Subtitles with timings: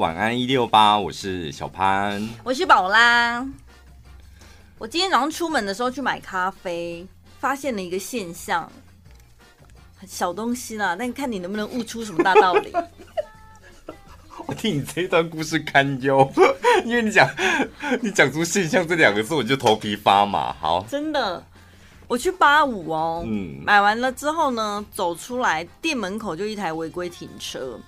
[0.00, 3.46] 晚安一六八，我是小潘，我是宝拉。
[4.78, 7.06] 我今天早上出门的时候去买咖啡，
[7.38, 8.72] 发现了一个现象，
[10.06, 12.72] 小东西啦，但看你能不能悟出什么大道理。
[14.46, 16.32] 我听你这一段故事堪忧，
[16.86, 17.28] 因为你讲
[18.00, 20.50] 你讲出现象这两个字，我就头皮发麻。
[20.50, 21.44] 好，真的。
[22.08, 27.78] 我去八五哦，嗯，买完了之后呢，走出来店门口就一台违规停车，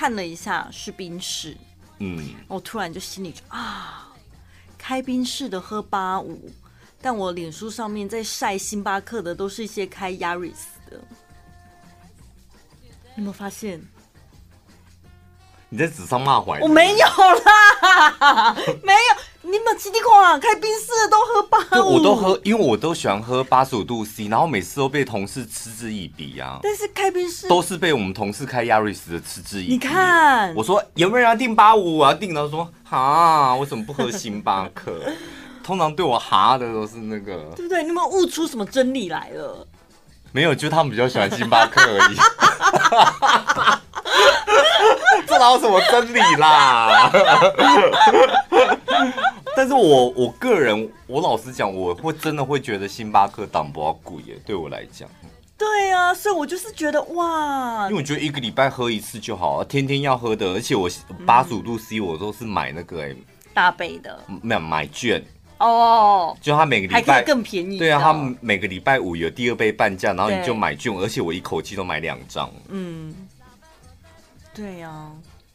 [0.00, 1.54] 看了一下是冰室，
[1.98, 4.10] 嗯，我突然就心里就啊，
[4.78, 6.50] 开冰室的喝八五，
[7.02, 10.54] 但我脸书上面在晒星巴克的都是一些开 Yaris
[10.88, 10.98] 的，
[13.14, 13.78] 你有没有发现？
[15.72, 16.58] 你在纸上骂槐？
[16.60, 18.98] 我没有啦，没有。
[19.42, 26.58] 你们吉利矿开冰室的都喝八五，我都喝，因为我都喜欢喝八十五度 C，然后每次都被同事嗤之以鼻啊。
[26.62, 29.72] 但是开冰室都是被我们同事开亚瑞斯的嗤之以鼻。
[29.72, 31.98] 你看，我说有没有人要订八五？
[31.98, 35.02] 我要订，他说哈，为什么不喝星巴克？
[35.64, 37.82] 通常对我哈的都是那个，对不对？
[37.82, 39.66] 你有没有悟出什么真理来了？
[40.32, 42.16] 没有，就他们比较喜欢星巴克而已。
[45.40, 47.10] 这哪有什么真理啦？
[49.56, 55.08] 但是我我个人，我老实讲，我会真的会觉得星巴克挡不要贵耶，对我来讲。
[55.56, 60.90] 对啊，所以我就是觉得哇，因为我觉得一个礼拜喝一次就好，天天要喝的，而且我
[61.26, 63.14] 八十五度 C 我都是买那个哎
[63.54, 65.22] 大杯的，没有买券
[65.58, 67.78] 哦，就他每个礼拜更便宜。
[67.78, 72.50] 对啊，他每个礼拜五有第二杯半价，然后你就买券，而且我一口气都买两张。
[72.68, 73.14] 嗯，
[74.54, 75.10] 对呀。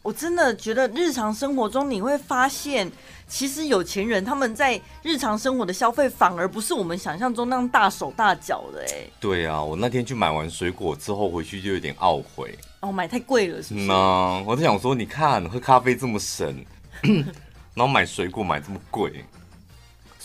[0.05, 2.91] 我真的觉得日常生活中你会发现，
[3.27, 9.03] 其实有钱人他们在日常生活的消费反而不是我们想象中那样大手大脚的哎。
[9.19, 12.55] 对啊，我那天去买完水果之后回去就有点懊悔。
[12.81, 13.87] 哦，买太贵了是不是？
[13.89, 16.63] 嗯，我在想说，你看喝咖啡这么省，
[17.73, 19.25] 然后买水果买这么贵。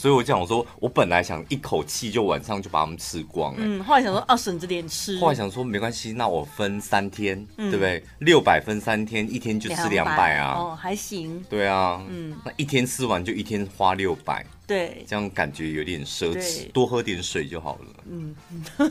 [0.01, 5.19] 所以我讲，我说我本来想一口气就晚上就把它们吃光，嗯，后来想说啊，省着点吃。
[5.19, 8.03] 后来想说没关系，那我分三天，嗯、对不对？
[8.21, 11.45] 六百分三天，一天就吃两百啊，哦，还行。
[11.51, 14.43] 对啊，嗯，那一天吃完就一天花六百。
[14.67, 18.05] 对，这样感觉有点奢侈，多喝点水就好了。
[18.09, 18.35] 嗯，
[18.79, 18.89] 喝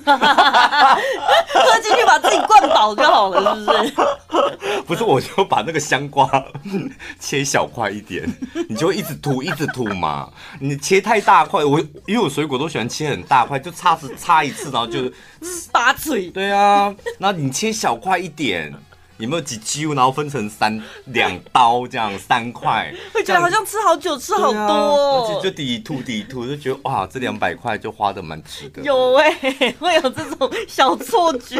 [1.81, 3.93] 进去把自己灌饱就好了，是不是？
[4.89, 6.27] 不是，我就把那个香瓜
[7.19, 8.27] 切小块一点，
[8.67, 10.27] 你就一直吐，一直吐嘛。
[10.59, 15.11] 你切太大块，我因为我水果都喜欢切很大块，就插着插一次，然后就
[15.71, 16.31] 拔嘴。
[16.31, 18.73] 对啊，那你切小块一点。
[19.19, 28.81] 有没有几揪，然后分成三两刀这样三块，会觉得好像吃好久，吃好多，哦，而且就抵吐抵吐，就觉得哇，这两百块就花的蛮值的。
[28.81, 31.59] 有哎，欸，会有这种小错觉，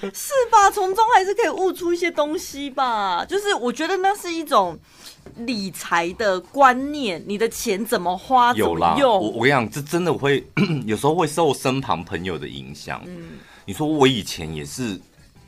[0.00, 0.70] 是吧？
[0.72, 3.24] 从中还是可以悟出一些东西吧。
[3.24, 4.78] 就是我觉得那是一种
[5.36, 9.10] 理财的观念，你的钱怎么花，怎么用。
[9.10, 10.46] 我我跟你讲，这真的会
[10.86, 13.02] 有时候会受身旁朋友的影响。
[13.06, 13.38] 嗯。
[13.64, 14.98] 你说我以前也是，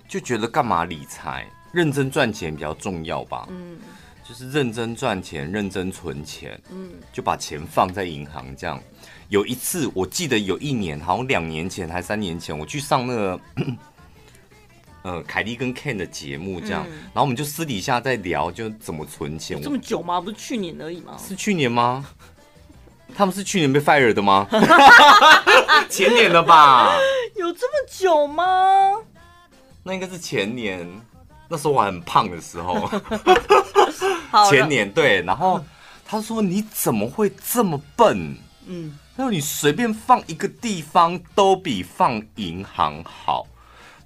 [0.06, 3.46] 就觉得干嘛理财，认真赚钱比较重要吧？
[3.48, 3.78] 嗯，
[4.28, 8.78] 就是认真赚钱，认真存钱，嗯，就把钱放在银行这样。
[9.30, 13.40] 有一次我记得有一年，好像两年前还三年前，我去上那个，
[15.02, 19.60] 呃，凯莉跟 Ken 的节目这样，嗯，然后我们就私底下在聊，就怎么存钱。
[19.62, 20.20] 这么久吗？
[20.20, 21.16] 不是去年而已吗？
[21.26, 22.04] 是去年吗？
[23.16, 24.46] 他们是去年被 fire 的吗？
[25.90, 26.92] 前年了吧？
[27.34, 28.94] 有这么久吗？
[29.82, 30.86] 那应该是前年，
[31.48, 32.88] 那时候我还很胖的时候。
[34.48, 35.64] 前年对，然后
[36.06, 43.46] 他说：“你怎么会这么笨？”嗯，他说：“你随便放一个地方都比放银行好。”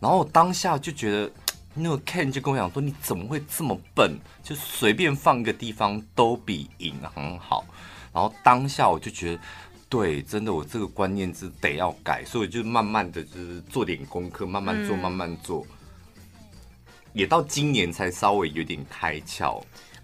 [0.04, 1.32] 然后我当下就觉得，
[1.72, 4.18] 那个 Ken 就跟我讲说：“你怎么会这么笨？
[4.42, 7.64] 就随便放一个地方都比银行好。”
[8.12, 9.42] 然后当下我就觉得，
[9.88, 15.66] 对，真的，我这个观念是得要改，所以就慢慢的就是做点功课，慢慢做，慢慢做，
[17.14, 19.58] 也到今年才稍微有点开窍，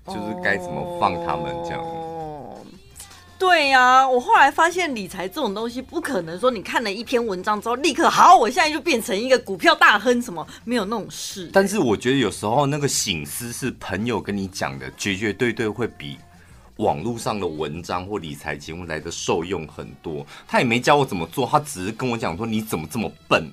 [0.07, 1.85] 就是该怎么放他们这样。
[3.41, 11.49] 对呀，我后来发现理财这种东西不可能说你看了一篇文章之后立刻好，我现在就变成一个股票大亨什么，没有那种事。
[11.51, 16.19] 但是我觉得有时候那个醒思是朋友跟你讲的，绝绝对对会比。
[16.77, 23.51] 网络上的文章或理财节目来的受用很多，他也没教我怎么做，他只是跟我讲说，你怎么这么笨。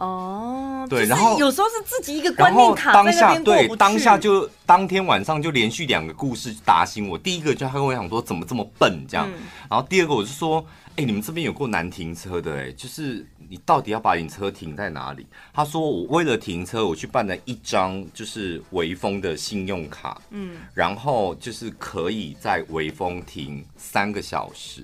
[0.00, 7.18] 哦，对，然后有时候是自己一个观念卡在那边过不去，对，当下就当天晚上就连续两个故事打醒我。
[7.18, 15.26] 第一个就他跟我讲说怎么这么笨这样，嗯、然后第二个我就说，哎、欸，你们这边有够难停车的哎，就是你到底要把你车停在哪里？
[15.52, 24.82] 他说我为了停车，我去办了一张就是微风的信用卡，嗯，然后就是可以在微风停三个小时。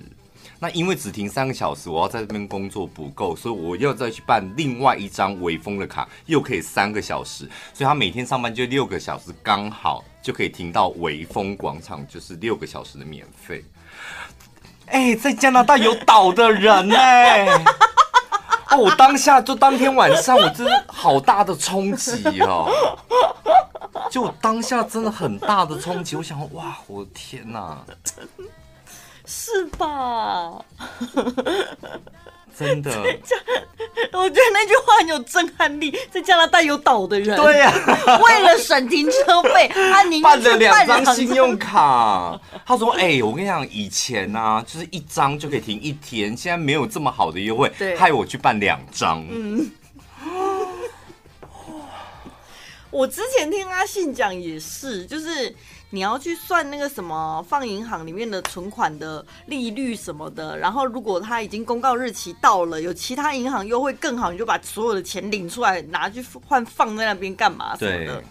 [0.59, 13.63] 那因为只停三个小时，我要在这边工作不够，所以我要再去办另外一张微风的卡，又可以三个小时，所以他每天上班就六个小时，刚好就可以停到微风广场，就是六个小时的免费。
[14.87, 17.45] 哎、在加拿大有岛的人哎、
[18.71, 22.71] 哦，我当下就当天晚上，我真的好大的冲击哦，
[24.09, 27.83] 就当下真的很大的冲击，我想哇，我的天哪！
[29.27, 30.63] 是吧？
[32.57, 32.89] 真的，
[34.13, 35.95] 我觉得那句话很有震撼力。
[36.09, 42.39] 在加拿大有岛的人，对呀、啊， 为了省停车费，他宁愿办了两张信用卡。
[42.65, 49.69] 他说：“哎、欸，我跟你讲，以前啊，就是一张就可以停一天，现在没有这么好的优惠，害我去办两张。”嗯，
[52.89, 55.55] 我之前听阿信讲也是，就是。
[55.89, 68.21] 你要去算那个什么放银行里面的存款的利率什么的，然后如果他已经公告日期到了，有其他银行优惠更好，你就把所有的钱领出来拿去换放在那边干嘛什么的。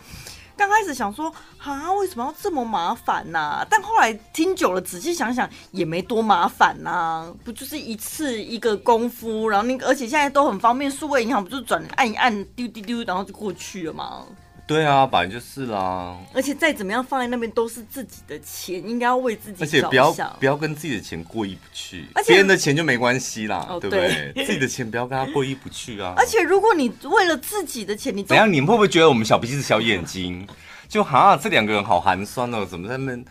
[0.58, 3.66] 刚开始想说啊，为什么要这么麻烦呢？
[3.68, 14.24] 但后来听久了，仔细想想也没多麻烦呐，不就是一次一个功夫，然后那个而且现在都很方便，数位银行不就转按一按丢丢丢，然后就过去了吗？
[14.66, 16.18] 对啊，本来就是啦。
[16.34, 19.62] 而且再怎么样放在那边都是自己的钱，应该要为自己。
[19.62, 24.32] 而且不要不要跟自己的钱过意不去，别人的钱就没关系啦，哦、对不对？
[24.34, 26.14] 对自己的钱不要跟他过意不去啊。
[26.16, 28.52] 而且如果你为了自己的钱，你怎样？
[28.52, 30.44] 你们会不会觉得我们小鼻子小眼睛？
[30.88, 33.24] 就哈，这两个人好寒酸哦，怎么在那边？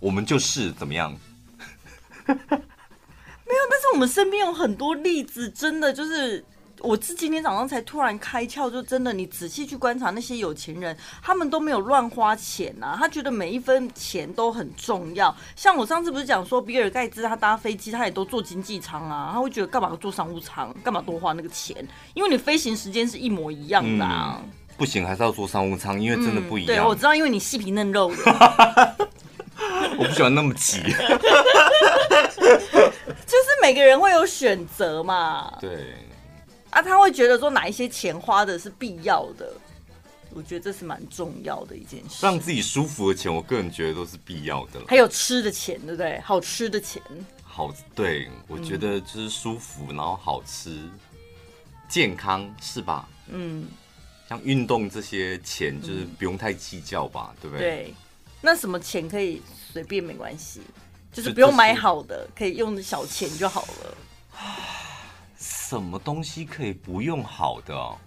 [0.00, 1.12] 我们就是怎么样？
[2.26, 2.40] 没有，
[3.70, 6.44] 但是我们身边有很多例子，真的就是。
[6.80, 15.34] 我是今天早上才突然开窍，就真的，你仔细去观察那些有钱人，他们都没有乱花钱呐、啊，他觉得每一分钱都很重要。
[15.56, 21.76] 像我上次不是讲说，比尔盖茨他搭飞机，他也都坐经济舱啊，他会觉得干嘛要坐商务舱，干嘛多花那个钱？
[22.14, 24.50] 因为你飞行时间是一模一样的、啊嗯。
[24.76, 26.66] 不行，还是要坐商务舱，因为真的不一样。
[26.66, 28.96] 嗯、对，我知道，因为你细皮嫩肉的。
[29.98, 30.82] 我不喜欢那么急。
[33.26, 35.50] 就是每个人会有选择嘛。
[35.58, 35.94] 对。
[36.76, 39.50] 啊，他会觉得说哪一些钱花的是必要的，
[40.34, 42.18] 我觉得这是蛮重要的一件事。
[42.20, 44.82] 让自己舒服的钱，我个人觉得都是必要的。
[44.86, 46.20] 还有吃的钱，对不对？
[46.20, 47.02] 好吃的钱，
[47.42, 50.78] 好，对，我觉得就是舒服，然后好吃，
[51.88, 53.08] 健康，是吧？
[53.28, 53.66] 嗯，
[54.28, 57.66] 像运动这些钱，就是不用太计较吧，对不对？
[57.66, 57.94] 对，
[58.42, 59.40] 那什么钱可以
[59.72, 60.60] 随便没关系，
[61.10, 63.96] 就是不用买好的，可以用小钱就好了。
[65.68, 67.98] 什么东西可以不用好的啊？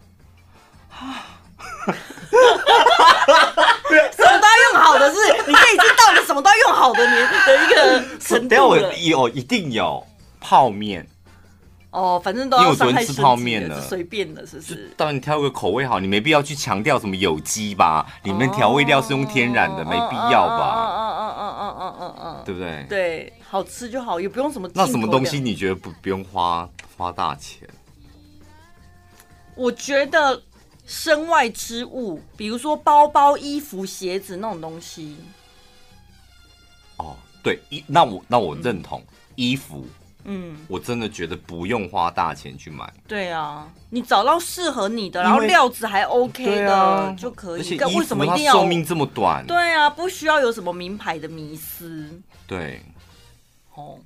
[4.16, 5.20] 什么都要用好的是？
[5.46, 8.56] 你可以知道你什么都要用好的，你的一个程度。
[8.66, 10.02] 我有一定有
[10.40, 11.06] 泡面
[11.92, 14.94] 哦，反正都要因为我昨天吃泡面了，随便的，是不是？
[14.96, 18.06] 当你挑个口味好，你没必要去强调什么有机吧？
[18.24, 21.09] 里面调味料是用天然的，没必要吧？
[22.00, 22.86] 嗯嗯，对不对？
[22.90, 24.70] 对，好吃就好，也不用什么。
[24.74, 27.68] 那什么东西你觉得不不用花花大钱？
[29.56, 30.42] 我觉得
[30.86, 35.18] 身外之物，比如说包包、衣服、鞋子那种东西。
[36.98, 39.04] 哦，对，衣那我那我认同
[39.36, 39.86] 衣服。
[40.26, 42.92] 嗯，我真的觉得不用花大钱去买。
[43.08, 47.62] 对啊，你找到适合你的，然后料子还 OK 的、啊、就可以。
[47.62, 49.46] 而且为什么一定要寿命这么短？
[49.48, 52.22] 对啊，不需要有什么名牌的迷思。
[52.46, 52.82] 对，
[53.76, 53.98] 哦。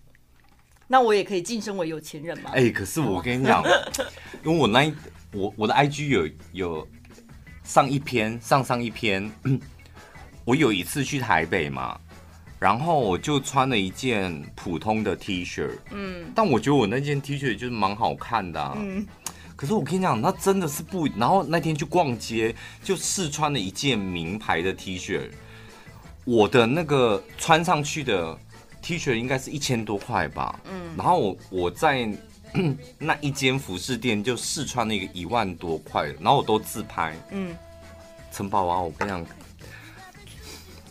[0.85, 2.51] 那我也可以晋升为有钱人嘛？
[2.53, 3.63] 哎、欸，可是我跟你讲，
[4.45, 4.93] 因为我那一
[5.31, 6.87] 我我的 IG 有有
[7.63, 9.31] 上一篇上上一篇，
[10.45, 11.99] 我有一次去台北嘛，
[12.63, 19.05] 然后我就穿了一件普通的 T 恤，嗯，但我觉得我那件 T 恤就是蛮好看的、啊，嗯，
[19.53, 25.29] 可是我跟你讲，那真的是不，然后那天去逛街就试穿了一件名牌的 T 恤，
[26.23, 28.39] 我的那个穿上去的。
[28.81, 32.05] T 恤应该是一千多块吧，嗯，然后我我在
[32.99, 37.55] 那一间服饰店就试穿了一个一万多块，然后我都自拍，嗯，
[38.29, 39.25] 城堡啊，我跟你讲，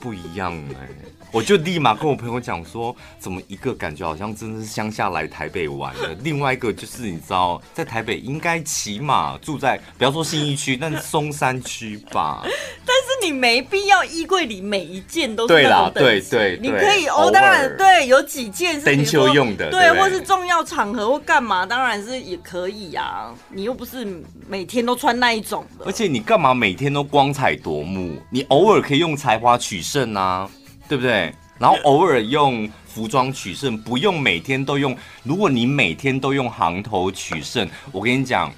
[0.00, 1.21] 不一样哎、欸。
[1.32, 12.42] 我就立马跟我朋友讲说，怎么一个感觉好像真的是乡下来台北玩的，另外一个就是你知道，在台北应该起码住在不要说信义区，但是松山区吧。
[12.84, 23.34] 但是你没必要衣柜里每一件都是对啦，对对，你可以哦，当然对，有几件是登秋用的，对，或是重要场合或干嘛，当然是也可以啊。
[23.48, 24.06] 你又不是
[24.46, 28.18] 每天都穿那一种的，而且你干嘛每天都光彩夺目？
[28.28, 30.46] 你偶尔可以用才华取胜啊。
[30.92, 31.34] 对不对？
[31.58, 34.94] 然后偶尔用服装取胜，不用每天都用。
[35.22, 38.52] 如果你每天都用行头取胜，我跟你讲，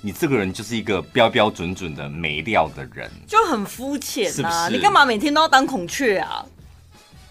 [0.00, 4.68] 你这个人就是一个标标准准的没料的人，就很肤浅啊！
[4.68, 6.46] 是是你干嘛每天都要当孔雀啊？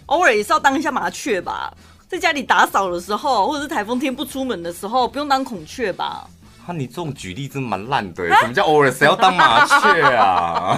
[0.04, 1.72] 偶尔也是要当一下麻雀吧，
[2.06, 6.28] 在家里打扫的时候，或者是台风天不出门的时候，不用当孔雀吧？
[6.66, 8.26] 啊，你这种举例真蛮烂的。
[8.40, 8.90] 什么叫偶尔？
[8.90, 10.76] 谁要当麻雀啊？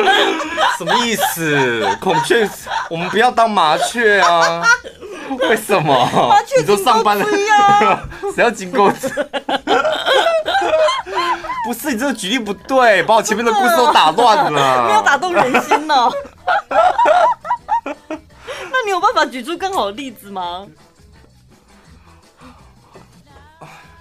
[0.78, 1.86] 什么意思？
[2.00, 2.48] 孔雀，
[2.88, 4.62] 我们不要当麻雀啊？
[5.40, 6.08] 为什么？
[6.30, 7.26] 麻雀都上班了，
[8.34, 9.10] 谁要金钩子？
[11.66, 16.10] 不是，你这个举例不对，把我前面的故事都打乱了，没有打动人心呢。
[17.84, 20.66] 那你有办法举出更好的例子吗？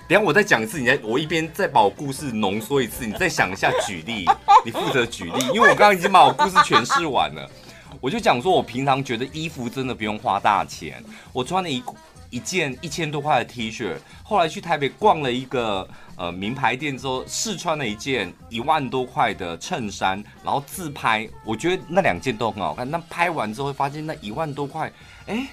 [0.07, 4.29] 等下我再讲一次，你再我一边再把我故事浓缩一次，你再想一下举例，
[4.63, 7.49] 你负责举例，因为我刚刚已经把我故事诠释完了。
[7.99, 11.83] 我就讲说，我平常觉得衣服真的不用花大钱，我穿了一
[12.29, 22.87] 一件一千多块的 T 恤，后来去台北逛了一个呃名牌店之后，试穿了一件一万多块的衬衫，然后自拍，我觉得那两件都很好看。
[22.91, 24.91] 那拍完之后会发现那一万多块，
[25.25, 25.47] 哎。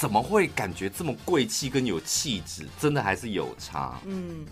[0.00, 2.66] 怎么会感觉这么贵气跟有气质？
[2.80, 4.00] 真的还是有差。
[4.06, 4.46] 嗯，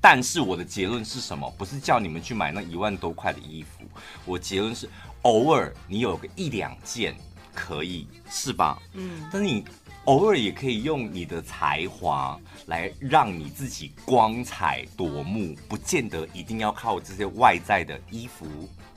[0.00, 1.52] 但是我的结论是什么？
[1.58, 3.84] 不是叫你们去买那一万多块的衣服。
[4.24, 4.88] 我结论是，
[5.22, 7.16] 偶尔你有个一两件
[7.52, 8.80] 可以，是吧？
[8.92, 9.64] 嗯，但是你
[10.04, 18.46] 偶尔也可以用你的才华来让你自己光彩夺目，不见得一定要靠这些外在的衣服、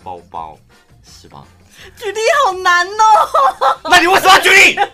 [0.03, 0.55] 包包，
[1.03, 1.43] 是吧？
[1.97, 4.79] 举例好难哦， 那你为什么要举例？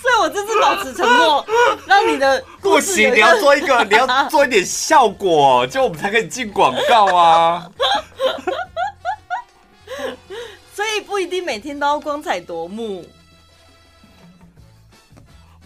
[0.00, 1.44] 所以，我这次保持沉默，
[1.86, 3.14] 让你的不行。
[3.14, 7.68] 你要做一个，你要做一点效果，就我们才可以进广告啊。
[10.74, 13.04] 所以不一定每天都要光彩夺目。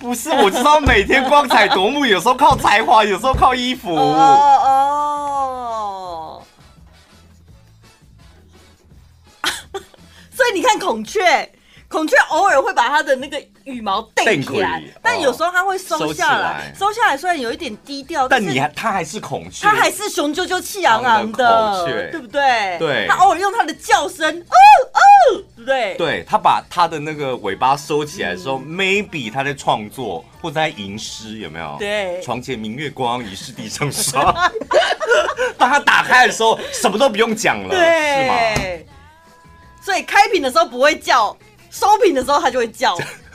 [0.03, 3.95] 不是，我知道每天光彩夺目，有时候靠才华，有时候靠衣服。
[3.95, 4.03] 哦
[6.35, 6.43] 哦。
[10.35, 11.49] 所以你看孔雀。
[11.89, 16.73] 孔雀偶尔会把它的那个羽毛垫起来，但有时候它会收下来。
[16.79, 22.77] 收下来虽然有一点低调，但你还它还是孔雀，它还是雄赳赳气昂昂的，对不对？
[22.79, 23.07] 对。
[23.09, 24.55] 它偶尔用它的叫声，哦
[24.95, 25.95] 哦，对不对？
[25.97, 31.77] 对，它把它的那个尾巴收起来的时候，maybe 它在创作或者在吟诗，有没有？
[31.79, 32.21] 对。
[32.23, 34.35] 床前明月光，疑是地上霜。
[35.57, 38.85] 当它打开的时候，什么都不用讲了，对，是吗？
[39.85, 41.37] 所以开屏的时候不会叫。
[41.71, 42.95] 收屏的时候，它就会叫。